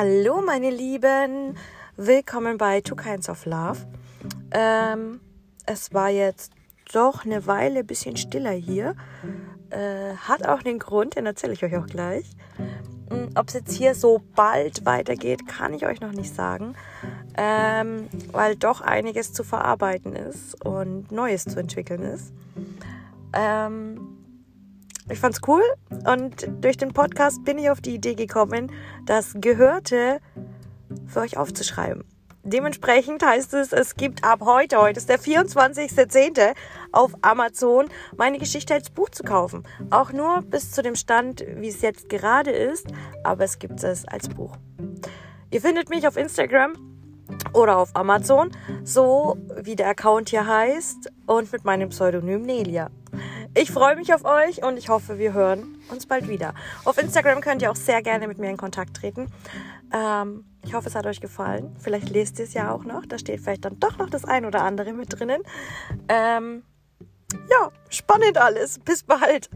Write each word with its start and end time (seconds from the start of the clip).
Hallo 0.00 0.40
meine 0.40 0.70
Lieben, 0.70 1.56
willkommen 1.96 2.56
bei 2.56 2.80
Two 2.80 2.94
Kinds 2.94 3.28
of 3.28 3.44
Love. 3.46 3.78
Ähm, 4.52 5.18
es 5.66 5.92
war 5.92 6.08
jetzt 6.08 6.52
doch 6.92 7.24
eine 7.24 7.48
Weile 7.48 7.80
ein 7.80 7.86
bisschen 7.88 8.16
stiller 8.16 8.52
hier. 8.52 8.94
Äh, 9.70 10.14
hat 10.14 10.46
auch 10.46 10.62
den 10.62 10.78
Grund, 10.78 11.16
den 11.16 11.26
erzähle 11.26 11.52
ich 11.54 11.64
euch 11.64 11.76
auch 11.76 11.86
gleich. 11.86 12.30
Hm, 13.10 13.30
Ob 13.34 13.48
es 13.48 13.54
jetzt 13.54 13.72
hier 13.72 13.96
so 13.96 14.22
bald 14.36 14.86
weitergeht, 14.86 15.48
kann 15.48 15.74
ich 15.74 15.84
euch 15.84 16.00
noch 16.00 16.12
nicht 16.12 16.32
sagen, 16.32 16.76
ähm, 17.36 18.06
weil 18.30 18.54
doch 18.54 18.80
einiges 18.80 19.32
zu 19.32 19.42
verarbeiten 19.42 20.14
ist 20.14 20.64
und 20.64 21.10
Neues 21.10 21.44
zu 21.44 21.58
entwickeln 21.58 22.02
ist. 22.02 22.32
Ähm, 23.32 24.17
ich 25.10 25.18
fand's 25.18 25.40
cool 25.46 25.62
und 26.06 26.48
durch 26.60 26.76
den 26.76 26.92
Podcast 26.92 27.44
bin 27.44 27.58
ich 27.58 27.70
auf 27.70 27.80
die 27.80 27.94
Idee 27.94 28.14
gekommen, 28.14 28.70
das 29.06 29.34
Gehörte 29.36 30.20
für 31.06 31.20
euch 31.20 31.36
aufzuschreiben. 31.36 32.04
Dementsprechend 32.44 33.24
heißt 33.24 33.52
es, 33.54 33.72
es 33.72 33.96
gibt 33.96 34.24
ab 34.24 34.40
heute, 34.42 34.78
heute 34.78 34.98
ist 34.98 35.08
der 35.08 35.18
24.10. 35.18 36.54
auf 36.92 37.12
Amazon 37.20 37.86
meine 38.16 38.38
Geschichte 38.38 38.74
als 38.74 38.90
Buch 38.90 39.10
zu 39.10 39.22
kaufen. 39.22 39.64
Auch 39.90 40.12
nur 40.12 40.42
bis 40.42 40.70
zu 40.70 40.82
dem 40.82 40.94
Stand, 40.94 41.44
wie 41.56 41.68
es 41.68 41.82
jetzt 41.82 42.08
gerade 42.08 42.50
ist, 42.50 42.86
aber 43.24 43.44
es 43.44 43.58
gibt 43.58 43.82
es 43.82 44.06
als 44.06 44.28
Buch. 44.28 44.56
Ihr 45.50 45.60
findet 45.60 45.90
mich 45.90 46.06
auf 46.06 46.16
Instagram 46.16 46.74
oder 47.52 47.76
auf 47.76 47.94
Amazon, 47.94 48.50
so 48.84 49.36
wie 49.62 49.76
der 49.76 49.88
Account 49.88 50.30
hier 50.30 50.46
heißt 50.46 51.10
und 51.26 51.52
mit 51.52 51.64
meinem 51.64 51.90
Pseudonym 51.90 52.42
Nelia. 52.42 52.90
Ich 53.60 53.72
freue 53.72 53.96
mich 53.96 54.14
auf 54.14 54.24
euch 54.24 54.62
und 54.62 54.76
ich 54.76 54.88
hoffe, 54.88 55.18
wir 55.18 55.32
hören 55.32 55.82
uns 55.90 56.06
bald 56.06 56.28
wieder. 56.28 56.54
Auf 56.84 56.96
Instagram 56.96 57.40
könnt 57.40 57.60
ihr 57.60 57.72
auch 57.72 57.76
sehr 57.76 58.02
gerne 58.02 58.28
mit 58.28 58.38
mir 58.38 58.50
in 58.50 58.56
Kontakt 58.56 58.96
treten. 58.96 59.32
Ähm, 59.92 60.44
ich 60.64 60.74
hoffe, 60.74 60.88
es 60.88 60.94
hat 60.94 61.06
euch 61.06 61.20
gefallen. 61.20 61.74
Vielleicht 61.80 62.08
lest 62.08 62.38
ihr 62.38 62.44
es 62.44 62.54
ja 62.54 62.70
auch 62.70 62.84
noch. 62.84 63.04
Da 63.04 63.18
steht 63.18 63.40
vielleicht 63.40 63.64
dann 63.64 63.80
doch 63.80 63.98
noch 63.98 64.10
das 64.10 64.24
ein 64.24 64.46
oder 64.46 64.62
andere 64.62 64.92
mit 64.92 65.18
drinnen. 65.18 65.42
Ähm, 66.08 66.62
ja, 67.50 67.72
spannend 67.88 68.38
alles. 68.38 68.78
Bis 68.78 69.02
bald. 69.02 69.50